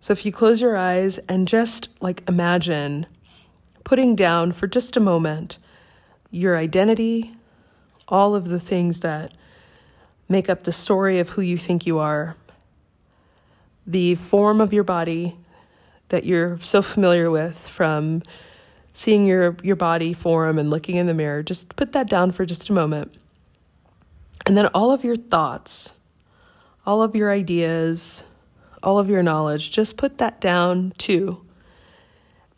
So 0.00 0.12
if 0.12 0.24
you 0.24 0.32
close 0.32 0.62
your 0.62 0.76
eyes 0.76 1.18
and 1.28 1.46
just 1.46 1.88
like 2.00 2.22
imagine 2.26 3.06
putting 3.84 4.16
down 4.16 4.52
for 4.52 4.66
just 4.66 4.96
a 4.96 5.00
moment 5.00 5.58
your 6.30 6.56
identity, 6.56 7.34
all 8.08 8.34
of 8.34 8.48
the 8.48 8.60
things 8.60 9.00
that 9.00 9.32
make 10.28 10.48
up 10.48 10.62
the 10.62 10.72
story 10.72 11.18
of 11.18 11.30
who 11.30 11.42
you 11.42 11.58
think 11.58 11.86
you 11.86 11.98
are, 11.98 12.36
the 13.86 14.14
form 14.14 14.60
of 14.60 14.72
your 14.72 14.84
body, 14.84 15.36
that 16.08 16.24
you're 16.24 16.58
so 16.60 16.80
familiar 16.82 17.30
with 17.30 17.68
from 17.68 18.22
seeing 18.92 19.26
your, 19.26 19.56
your 19.62 19.76
body 19.76 20.12
form 20.12 20.58
and 20.58 20.70
looking 20.70 20.96
in 20.96 21.06
the 21.06 21.14
mirror, 21.14 21.42
just 21.42 21.74
put 21.76 21.92
that 21.92 22.08
down 22.08 22.32
for 22.32 22.46
just 22.46 22.70
a 22.70 22.72
moment. 22.72 23.14
And 24.46 24.56
then 24.56 24.66
all 24.68 24.92
of 24.92 25.04
your 25.04 25.16
thoughts, 25.16 25.92
all 26.86 27.02
of 27.02 27.14
your 27.14 27.30
ideas, 27.30 28.24
all 28.82 28.98
of 28.98 29.08
your 29.08 29.22
knowledge, 29.22 29.70
just 29.70 29.96
put 29.96 30.18
that 30.18 30.40
down 30.40 30.92
too. 30.98 31.44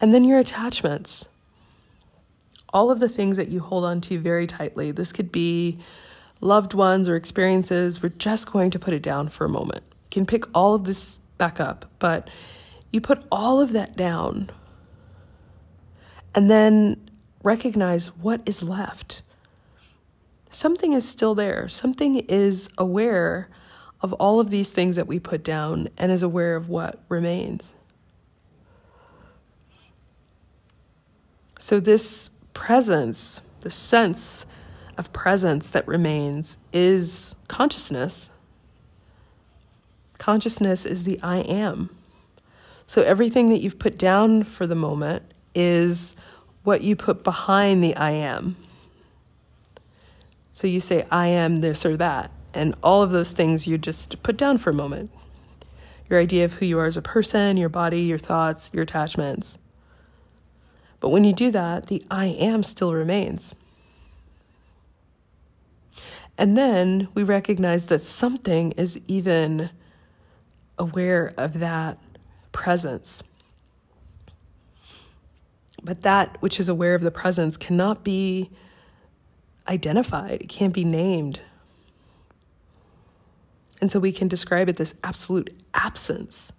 And 0.01 0.13
then 0.13 0.25
your 0.25 0.39
attachments, 0.39 1.27
all 2.73 2.91
of 2.91 3.01
the 3.01 3.09
things 3.09 3.37
that 3.37 3.49
you 3.49 3.61
hold 3.61 3.85
on 3.85 4.01
to 4.03 4.19
very 4.19 4.47
tightly. 4.47 4.91
This 4.91 5.13
could 5.13 5.31
be 5.31 5.79
loved 6.41 6.75
ones 6.75 7.09
or 7.09 7.17
experiences. 7.17 8.03
We're 8.03 8.09
just 8.11 8.51
going 8.51 8.71
to 8.73 8.79
put 8.79 8.95
it 8.95 9.03
down 9.03 9.29
for 9.29 9.45
a 9.45 9.49
moment. 9.49 9.85
You 9.89 10.11
can 10.11 10.27
pick 10.27 10.45
all 10.55 10.75
of 10.75 10.85
this 10.85 11.19
back 11.39 11.61
up, 11.61 11.87
but 11.99 12.29
you 12.93 13.01
put 13.01 13.25
all 13.31 13.61
of 13.61 13.73
that 13.73 13.97
down 13.97 14.51
and 16.35 16.51
then 16.51 17.11
recognize 17.43 18.09
what 18.09 18.41
is 18.47 18.63
left. 18.63 19.23
Something 20.51 20.93
is 20.93 21.09
still 21.09 21.35
there. 21.35 21.69
Something 21.69 22.17
is 22.17 22.69
aware 22.77 23.49
of 24.03 24.13
all 24.15 24.41
of 24.41 24.51
these 24.51 24.71
things 24.71 24.97
that 24.97 25.07
we 25.07 25.19
put 25.19 25.45
down 25.45 25.89
and 25.97 26.11
is 26.11 26.23
aware 26.23 26.57
of 26.57 26.69
what 26.69 26.99
remains. 27.09 27.73
So, 31.59 31.79
this 31.79 32.31
presence, 32.55 33.41
the 33.61 33.71
sense 33.71 34.47
of 34.99 35.13
presence 35.13 35.71
that 35.71 35.87
remains, 35.87 36.57
is 36.73 37.37
consciousness. 37.47 38.31
Consciousness 40.19 40.85
is 40.85 41.05
the 41.05 41.21
I 41.23 41.39
am. 41.39 41.91
So 42.87 43.03
everything 43.03 43.49
that 43.49 43.61
you've 43.61 43.79
put 43.79 43.97
down 43.97 44.45
for 44.45 44.67
the 44.67 44.75
moment 44.75 45.23
is 45.55 46.15
what 46.63 46.83
you 46.83 46.95
put 46.95 47.25
behind 47.25 47.83
the 47.83 47.97
I 47.97 48.11
am. 48.11 48.57
So 50.53 50.67
you 50.67 50.79
say, 50.79 51.07
I 51.11 51.29
am 51.29 51.57
this 51.57 51.87
or 51.87 51.97
that. 51.97 52.31
And 52.55 52.75
all 52.83 53.03
of 53.03 53.11
those 53.11 53.33
things 53.33 53.67
you 53.67 53.79
just 53.79 54.23
put 54.23 54.37
down 54.37 54.59
for 54.59 54.71
a 54.71 54.75
moment. 54.75 55.11
Your 56.09 56.21
idea 56.21 56.45
of 56.45 56.55
who 56.55 56.67
you 56.67 56.79
are 56.79 56.87
as 56.87 56.97
a 56.97 57.03
person, 57.03 57.57
your 57.57 57.69
body, 57.69 58.03
your 58.03 58.19
thoughts, 58.19 58.71
your 58.73 58.83
attachments. 58.83 59.57
But 61.01 61.09
when 61.09 61.25
you 61.25 61.33
do 61.33 61.51
that, 61.51 61.87
the 61.87 62.05
I 62.11 62.27
am 62.27 62.63
still 62.63 62.93
remains. 62.93 63.55
And 66.39 66.57
then 66.57 67.09
we 67.15 67.23
recognize 67.23 67.87
that 67.87 68.01
something 68.01 68.73
is 68.73 69.01
even 69.07 69.71
aware 70.79 71.35
of 71.37 71.61
that 71.61 71.99
presence. 72.53 73.23
But 75.83 76.03
that 76.03 76.41
which 76.41 76.61
is 76.61 76.69
aware 76.69 76.95
of 76.95 77.03
the 77.03 77.11
presence 77.11 77.57
cannot 77.57 78.05
be 78.05 78.51
identified, 79.69 80.43
it 80.43 80.49
can't 80.49 80.75
be 80.75 80.85
named. 80.85 81.41
And 83.83 83.91
so 83.91 83.99
we 83.99 84.13
can 84.13 84.29
describe 84.29 84.69
it 84.69 84.77
this 84.77 84.95
absolute 85.03 85.53
absence. 85.75 86.53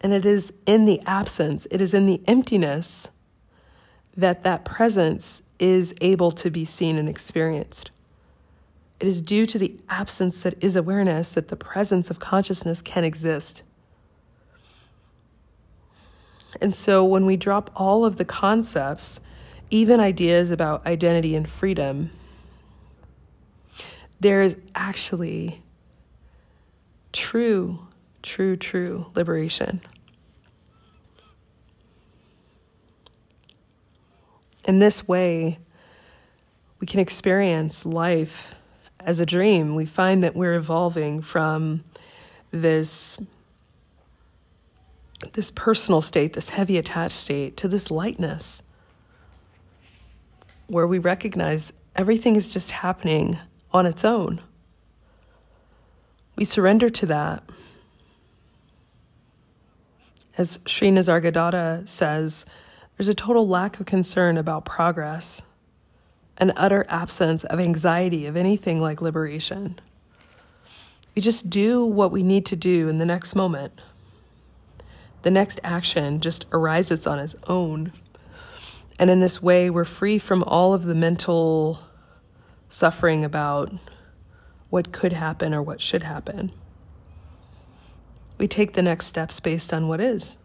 And 0.00 0.12
it 0.12 0.24
is 0.24 0.52
in 0.66 0.84
the 0.84 1.00
absence, 1.04 1.66
it 1.68 1.80
is 1.80 1.92
in 1.92 2.06
the 2.06 2.22
emptiness 2.28 3.08
that 4.16 4.44
that 4.44 4.64
presence 4.64 5.42
is 5.58 5.92
able 6.00 6.30
to 6.30 6.50
be 6.50 6.64
seen 6.64 6.96
and 6.96 7.08
experienced. 7.08 7.90
It 9.00 9.08
is 9.08 9.20
due 9.20 9.46
to 9.46 9.58
the 9.58 9.74
absence 9.88 10.44
that 10.44 10.54
is 10.62 10.76
awareness 10.76 11.32
that 11.32 11.48
the 11.48 11.56
presence 11.56 12.08
of 12.08 12.20
consciousness 12.20 12.80
can 12.80 13.02
exist. 13.02 13.64
And 16.60 16.72
so 16.72 17.04
when 17.04 17.26
we 17.26 17.36
drop 17.36 17.72
all 17.74 18.04
of 18.04 18.16
the 18.16 18.24
concepts, 18.24 19.18
even 19.70 19.98
ideas 19.98 20.52
about 20.52 20.86
identity 20.86 21.34
and 21.34 21.50
freedom, 21.50 22.12
there 24.20 24.40
is 24.40 24.56
actually 24.76 25.63
true, 27.14 27.78
true, 28.22 28.56
true 28.56 29.06
liberation. 29.14 29.80
In 34.66 34.80
this 34.80 35.06
way, 35.06 35.58
we 36.80 36.86
can 36.86 37.00
experience 37.00 37.86
life 37.86 38.54
as 39.00 39.20
a 39.20 39.26
dream. 39.26 39.74
We 39.74 39.86
find 39.86 40.24
that 40.24 40.34
we're 40.34 40.54
evolving 40.54 41.22
from 41.22 41.82
this 42.50 43.16
this 45.32 45.50
personal 45.50 46.02
state, 46.02 46.34
this 46.34 46.50
heavy 46.50 46.76
attached 46.76 47.16
state, 47.16 47.56
to 47.56 47.66
this 47.66 47.90
lightness 47.90 48.62
where 50.66 50.86
we 50.86 50.98
recognize 50.98 51.72
everything 51.96 52.36
is 52.36 52.52
just 52.52 52.70
happening 52.70 53.38
on 53.72 53.86
its 53.86 54.04
own. 54.04 54.42
We 56.36 56.44
surrender 56.44 56.90
to 56.90 57.06
that. 57.06 57.42
As 60.36 60.58
Sri 60.66 60.90
Nisargadatta 60.90 61.88
says, 61.88 62.44
there's 62.96 63.08
a 63.08 63.14
total 63.14 63.46
lack 63.46 63.78
of 63.78 63.86
concern 63.86 64.36
about 64.36 64.64
progress, 64.64 65.42
an 66.38 66.52
utter 66.56 66.84
absence 66.88 67.44
of 67.44 67.60
anxiety 67.60 68.26
of 68.26 68.36
anything 68.36 68.80
like 68.80 69.00
liberation. 69.00 69.80
We 71.14 71.22
just 71.22 71.48
do 71.48 71.84
what 71.84 72.10
we 72.10 72.24
need 72.24 72.46
to 72.46 72.56
do 72.56 72.88
in 72.88 72.98
the 72.98 73.04
next 73.04 73.36
moment 73.36 73.80
the 75.24 75.30
next 75.30 75.58
action 75.64 76.20
just 76.20 76.46
arises 76.52 77.06
on 77.06 77.18
its 77.18 77.34
own. 77.46 77.92
And 78.98 79.10
in 79.10 79.20
this 79.20 79.42
way, 79.42 79.70
we're 79.70 79.86
free 79.86 80.18
from 80.18 80.44
all 80.44 80.74
of 80.74 80.84
the 80.84 80.94
mental 80.94 81.80
suffering 82.68 83.24
about 83.24 83.72
what 84.74 84.90
could 84.90 85.12
happen 85.12 85.54
or 85.54 85.62
what 85.62 85.80
should 85.80 86.02
happen. 86.02 86.50
We 88.38 88.48
take 88.48 88.72
the 88.72 88.82
next 88.82 89.06
steps 89.06 89.38
based 89.38 89.72
on 89.72 89.86
what 89.86 90.00
is. 90.00 90.36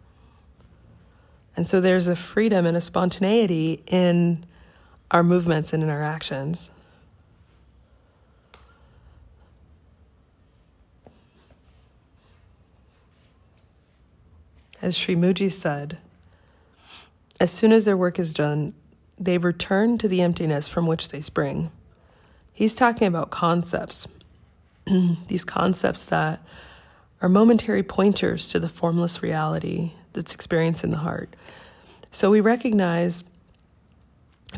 And 1.56 1.66
so 1.66 1.80
there's 1.80 2.06
a 2.06 2.14
freedom 2.14 2.64
and 2.64 2.76
a 2.76 2.80
spontaneity 2.80 3.82
in 3.88 4.46
our 5.10 5.24
movements 5.24 5.72
and 5.72 5.82
in 5.82 5.90
our 5.90 6.04
actions. 6.04 6.70
As 14.80 14.96
Sri 14.96 15.16
Mooji 15.16 15.50
said, 15.50 15.98
as 17.40 17.50
soon 17.50 17.72
as 17.72 17.84
their 17.84 17.96
work 17.96 18.20
is 18.20 18.32
done, 18.32 18.74
they 19.18 19.38
return 19.38 19.98
to 19.98 20.06
the 20.06 20.22
emptiness 20.22 20.68
from 20.68 20.86
which 20.86 21.08
they 21.08 21.20
spring. 21.20 21.72
He's 22.52 22.76
talking 22.76 23.08
about 23.08 23.30
concepts, 23.30 24.06
these 25.28 25.44
concepts 25.44 26.04
that 26.06 26.40
are 27.22 27.28
momentary 27.28 27.82
pointers 27.82 28.48
to 28.48 28.58
the 28.58 28.68
formless 28.68 29.22
reality 29.22 29.92
that's 30.12 30.34
experienced 30.34 30.84
in 30.84 30.90
the 30.90 30.98
heart. 30.98 31.34
So 32.12 32.30
we 32.30 32.40
recognize 32.40 33.24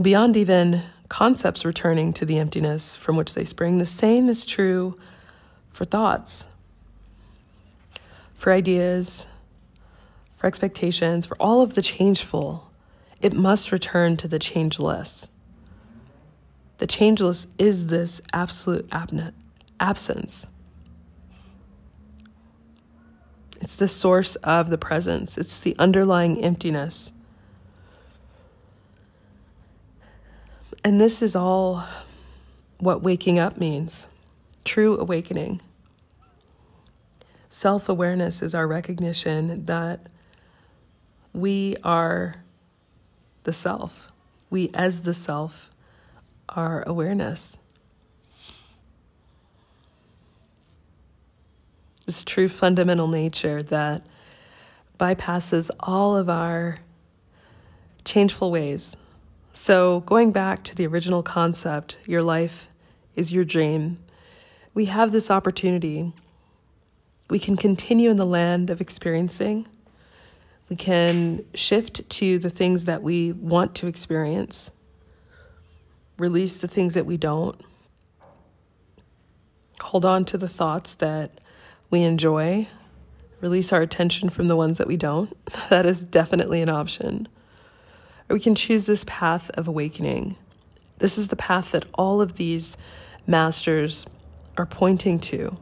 beyond 0.01 0.37
even 0.37 0.83
concepts 1.09 1.65
returning 1.65 2.13
to 2.15 2.25
the 2.25 2.39
emptiness 2.39 2.97
from 2.97 3.17
which 3.17 3.35
they 3.35 3.45
spring, 3.45 3.79
the 3.79 3.87
same 3.87 4.29
is 4.29 4.47
true 4.47 4.99
for 5.71 5.85
thoughts, 5.85 6.47
for 8.35 8.53
ideas, 8.53 9.27
for 10.39 10.47
expectations, 10.47 11.27
for 11.27 11.37
all 11.39 11.61
of 11.61 11.75
the 11.75 11.83
changeful. 11.83 12.71
It 13.21 13.35
must 13.35 13.71
return 13.71 14.17
to 14.19 14.29
the 14.29 14.39
changeless. 14.39 15.29
The 16.79 16.87
changeless 16.87 17.47
is 17.59 17.89
this 17.89 18.21
absolute 18.33 18.89
absence. 19.83 20.47
It's 23.61 23.77
the 23.77 23.89
source 23.89 24.37
of 24.37 24.71
the 24.71 24.79
presence, 24.79 25.37
it's 25.37 25.61
the 25.61 25.77
underlying 25.79 26.43
emptiness. 26.43 27.13
And 30.85 31.01
this 31.01 31.23
is 31.23 31.37
all 31.37 31.85
what 32.79 33.03
waking 33.03 33.39
up 33.39 33.59
means 33.59 34.09
true 34.65 34.99
awakening. 34.99 35.61
Self 37.51 37.89
awareness 37.89 38.43
is 38.43 38.55
our 38.55 38.67
recognition 38.67 39.67
that 39.67 40.07
we 41.33 41.77
are 41.85 42.37
the 43.45 43.53
self. 43.53 44.09
We, 44.51 44.71
as 44.75 45.03
the 45.03 45.15
self, 45.15 45.71
are 46.49 46.83
awareness. 46.87 47.57
This 52.13 52.23
true 52.23 52.47
fundamental 52.47 53.09
nature 53.09 53.63
that 53.63 54.05
bypasses 55.01 55.71
all 55.81 56.15
of 56.15 56.29
our 56.29 56.77
changeful 58.05 58.51
ways. 58.51 58.99
So, 59.55 60.01
going 60.01 60.31
back 60.31 60.63
to 60.65 60.75
the 60.75 60.87
original 60.87 61.23
concept, 61.23 61.97
your 62.05 62.23
life 62.23 62.69
is 63.17 63.33
your 63.33 63.47
dream, 63.47 63.99
we 64.75 64.87
have 64.87 65.11
this 65.11 65.31
opportunity. 65.31 66.13
We 67.31 67.39
can 67.39 67.57
continue 67.57 68.11
in 68.11 68.19
the 68.19 68.27
land 68.27 68.69
of 68.69 68.83
experiencing. 68.83 69.67
We 70.69 70.77
can 70.77 71.47
shift 71.55 72.11
to 72.11 72.39
the 72.39 72.51
things 72.51 72.85
that 72.85 73.03
we 73.03 73.33
want 73.33 73.75
to 73.77 73.87
experience, 73.87 74.71
release 76.19 76.59
the 76.59 76.69
things 76.69 76.93
that 76.93 77.07
we 77.07 77.17
don't, 77.17 77.59
hold 79.81 80.05
on 80.05 80.27
to 80.27 80.37
the 80.37 80.49
thoughts 80.49 80.93
that 80.97 81.42
we 81.93 82.03
enjoy, 82.03 82.67
release 83.43 83.71
our 83.71 83.83
attention 83.83 84.31
from 84.31 84.49
the 84.49 84.57
ones 84.57 84.79
that 84.79 84.89
we 84.89 84.97
don't. 84.97 85.37
That 85.69 85.87
is 85.87 86.03
definitely 86.03 86.63
an 86.63 86.71
option. 86.71 87.29
Or 88.29 88.35
we 88.35 88.41
can 88.41 88.55
choose 88.55 88.87
this 88.87 89.05
path 89.07 89.51
of 89.51 89.69
awakening. 89.69 90.37
This 90.99 91.19
is 91.19 91.29
the 91.29 91.37
path 91.37 91.73
that 91.73 91.85
all 91.95 92.21
of 92.21 92.37
these 92.37 92.77
masters 93.27 94.07
are 94.57 94.67
pointing 94.67 95.21
to. 95.21 95.59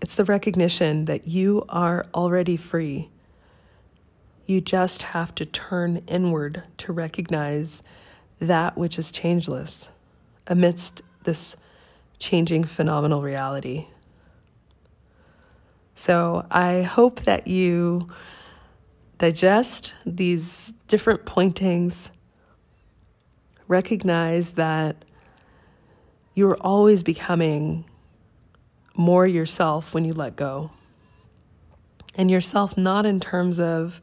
It's 0.00 0.14
the 0.14 0.24
recognition 0.24 1.04
that 1.04 1.28
you 1.28 1.64
are 1.68 2.06
already 2.14 2.56
free. 2.56 3.10
You 4.46 4.62
just 4.62 5.02
have 5.02 5.34
to 5.34 5.44
turn 5.44 6.02
inward 6.06 6.62
to 6.78 6.92
recognize 6.92 7.82
that 8.40 8.78
which 8.78 8.98
is 8.98 9.10
changeless 9.10 9.90
amidst 10.46 11.02
this 11.24 11.56
changing 12.18 12.64
phenomenal 12.64 13.22
reality. 13.22 13.86
So 15.94 16.46
I 16.50 16.82
hope 16.82 17.20
that 17.20 17.46
you 17.46 18.08
digest 19.18 19.92
these 20.06 20.72
different 20.86 21.26
pointings, 21.26 22.10
recognize 23.66 24.52
that 24.52 25.04
you're 26.34 26.56
always 26.60 27.02
becoming 27.02 27.84
more 28.94 29.26
yourself 29.26 29.92
when 29.92 30.04
you 30.04 30.12
let 30.12 30.36
go. 30.36 30.70
And 32.14 32.30
yourself, 32.30 32.76
not 32.76 33.06
in 33.06 33.20
terms 33.20 33.58
of 33.60 34.00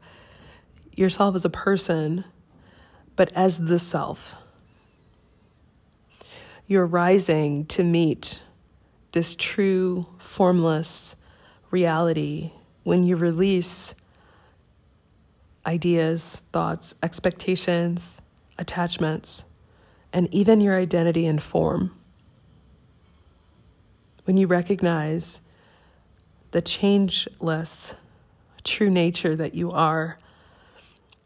yourself 0.94 1.34
as 1.34 1.44
a 1.44 1.50
person, 1.50 2.24
but 3.14 3.32
as 3.32 3.58
the 3.58 3.78
self 3.78 4.34
you're 6.66 6.86
rising 6.86 7.64
to 7.66 7.84
meet 7.84 8.40
this 9.12 9.34
true, 9.34 10.06
formless 10.18 11.14
reality 11.70 12.52
when 12.82 13.04
you 13.04 13.16
release 13.16 13.94
ideas, 15.64 16.42
thoughts, 16.52 16.94
expectations, 17.02 18.18
attachments, 18.58 19.44
and 20.12 20.32
even 20.32 20.60
your 20.60 20.76
identity 20.76 21.26
and 21.26 21.42
form. 21.42 21.96
When 24.24 24.36
you 24.36 24.46
recognize 24.46 25.40
the 26.50 26.62
changeless, 26.62 27.94
true 28.64 28.90
nature 28.90 29.36
that 29.36 29.54
you 29.54 29.70
are, 29.70 30.18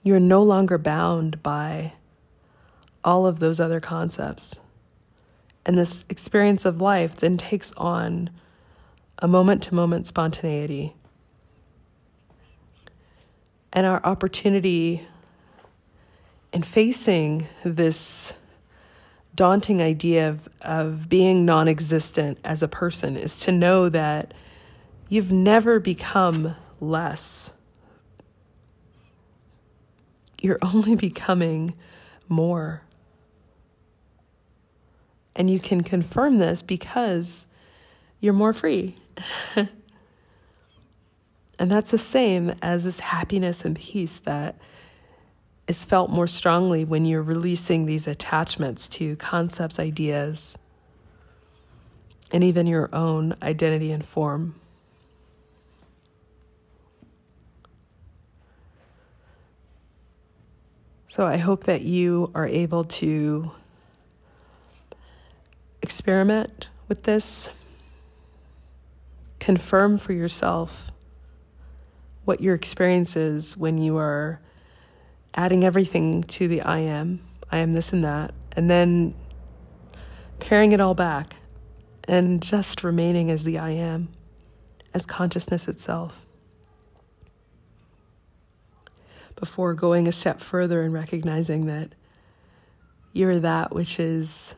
you're 0.03 0.21
no 0.21 0.43
longer 0.43 0.79
bound 0.79 1.43
by 1.43 1.93
all 3.05 3.27
of 3.27 3.39
those 3.39 3.61
other 3.61 3.81
concepts. 3.81 4.59
And 5.65 5.77
this 5.77 6.05
experience 6.09 6.65
of 6.65 6.81
life 6.81 7.17
then 7.17 7.37
takes 7.37 7.73
on 7.77 8.31
a 9.19 9.29
moment 9.29 9.63
to 9.65 9.75
moment 9.75 10.07
spontaneity. 10.07 10.95
And 13.73 13.87
our 13.87 14.01
opportunity 14.05 15.07
in 16.53 16.63
facing 16.63 17.47
this 17.65 18.35
daunting 19.35 19.81
idea 19.81 20.29
of, 20.29 20.49
of 20.63 21.09
being 21.09 21.45
non 21.45 21.69
existent 21.69 22.39
as 22.45 22.63
a 22.63 22.69
person 22.69 23.17
is 23.17 23.39
to 23.41 23.53
know 23.53 23.89
that 23.89 24.35
you've 25.09 25.31
never 25.31 25.79
become 25.79 26.57
less. 26.81 27.53
You're 30.41 30.59
only 30.63 30.95
becoming 30.95 31.75
more. 32.29 32.83
And 35.37 35.49
you 35.49 35.61
can 35.61 35.83
confirm 35.83 36.39
this 36.39 36.63
because 36.63 37.47
you're 38.21 38.33
more 38.33 38.53
free. 38.53 38.97
and 39.57 39.69
that's 41.59 41.91
the 41.91 41.99
same 41.99 42.55
as 42.63 42.85
this 42.85 43.01
happiness 43.01 43.65
and 43.65 43.77
peace 43.77 44.21
that 44.21 44.57
is 45.69 45.85
felt 45.85 46.11
more 46.11 46.27
strongly 46.27 46.85
when 46.85 47.05
you're 47.05 47.23
releasing 47.23 47.87
these 47.87 48.09
attachments 48.09 48.89
to 48.89 49.15
concepts, 49.17 49.79
ideas, 49.79 50.59
and 52.33 52.43
even 52.43 52.67
your 52.67 52.93
own 52.93 53.37
identity 53.43 53.93
and 53.93 54.05
form. 54.05 54.55
So 61.07 61.27
I 61.27 61.39
hope 61.39 61.65
that 61.65 61.83
you 61.83 62.31
are 62.35 62.47
able 62.47 62.85
to 62.85 63.51
experiment 65.91 66.69
with 66.87 67.03
this. 67.03 67.51
Confirm 69.41 69.99
for 69.99 70.13
yourself 70.13 70.93
what 72.25 72.41
your 72.41 72.55
experience 72.55 73.17
is 73.17 73.57
when 73.57 73.77
you 73.77 73.97
are 73.97 74.41
adding 75.35 75.65
everything 75.65 76.23
to 76.23 76.47
the 76.47 76.63
I 76.63 76.79
am. 76.79 77.21
I 77.51 77.59
am 77.59 77.73
this 77.73 77.93
and 77.93 78.05
that. 78.05 78.33
And 78.53 78.71
then 78.71 79.17
paring 80.39 80.71
it 80.71 80.81
all 80.81 80.95
back 80.95 81.35
and 82.05 82.41
just 82.41 82.85
remaining 82.85 83.29
as 83.29 83.43
the 83.43 83.59
I 83.59 83.71
am, 83.71 84.11
as 84.95 85.05
consciousness 85.07 85.67
itself. 85.67 86.25
Before 89.35 89.75
going 89.75 90.07
a 90.07 90.13
step 90.13 90.41
further 90.41 90.83
and 90.83 90.95
recognizing 90.95 91.67
that 91.67 91.97
you're 93.13 93.41
that 93.41 93.75
which 93.75 93.99
is 93.99 94.55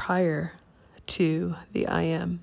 prior 0.00 0.54
to 1.06 1.54
the 1.72 1.86
I 1.86 2.00
am. 2.00 2.40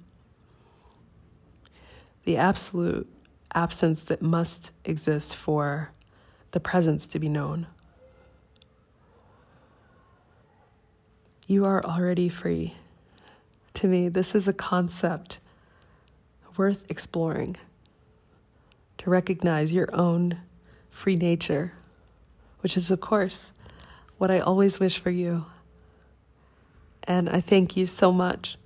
The 2.24 2.38
absolute 2.38 3.12
absence 3.56 4.04
that 4.04 4.22
must 4.22 4.72
exist 4.86 5.36
for 5.36 5.92
the 6.52 6.60
presence 6.60 7.08
to 7.08 7.18
be 7.18 7.28
known. 7.28 7.66
You 11.48 11.66
are 11.66 11.84
already 11.84 12.30
free. 12.30 12.76
To 13.74 13.88
me, 13.88 14.08
this 14.08 14.36
is 14.36 14.48
a 14.48 14.54
concept 14.54 15.40
worth 16.58 16.86
exploring 16.90 17.58
to 19.00 19.10
recognize 19.10 19.74
your 19.74 19.90
own 19.96 20.42
free 20.92 21.16
nature, 21.16 21.74
which 22.60 22.78
is, 22.78 22.92
of 22.92 23.02
course, 23.02 23.52
what 24.20 24.30
I 24.30 24.42
always 24.42 24.80
wish 24.80 25.00
for 25.00 25.10
you. 25.10 25.46
And 27.08 27.30
I 27.30 27.40
thank 27.40 27.78
you 27.78 27.88
so 27.88 28.12
much 28.12 28.58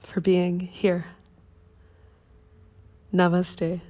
for 0.00 0.20
being 0.20 0.60
here. 0.60 1.06
Namaste. 3.12 3.80